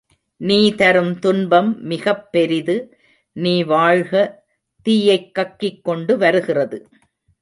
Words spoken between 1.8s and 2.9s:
மிகப் பெரிது